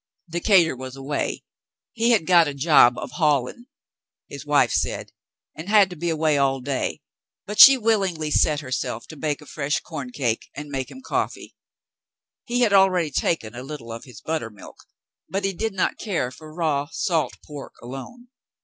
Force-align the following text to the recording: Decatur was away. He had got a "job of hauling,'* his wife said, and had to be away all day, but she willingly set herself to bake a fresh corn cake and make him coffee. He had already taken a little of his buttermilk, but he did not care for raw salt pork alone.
Decatur 0.31 0.75
was 0.75 0.95
away. 0.95 1.43
He 1.93 2.09
had 2.09 2.25
got 2.25 2.47
a 2.47 2.55
"job 2.55 2.97
of 2.97 3.11
hauling,'* 3.17 3.67
his 4.27 4.47
wife 4.47 4.71
said, 4.71 5.11
and 5.55 5.69
had 5.69 5.91
to 5.91 5.95
be 5.95 6.09
away 6.09 6.39
all 6.39 6.59
day, 6.59 7.03
but 7.45 7.59
she 7.59 7.77
willingly 7.77 8.31
set 8.31 8.61
herself 8.61 9.05
to 9.09 9.15
bake 9.15 9.41
a 9.41 9.45
fresh 9.45 9.79
corn 9.81 10.09
cake 10.09 10.49
and 10.55 10.69
make 10.69 10.89
him 10.89 11.03
coffee. 11.03 11.53
He 12.45 12.61
had 12.61 12.73
already 12.73 13.11
taken 13.11 13.53
a 13.53 13.61
little 13.61 13.91
of 13.91 14.05
his 14.05 14.21
buttermilk, 14.21 14.85
but 15.29 15.45
he 15.45 15.53
did 15.53 15.75
not 15.75 15.99
care 15.99 16.31
for 16.31 16.51
raw 16.51 16.87
salt 16.91 17.37
pork 17.45 17.75
alone. 17.79 18.29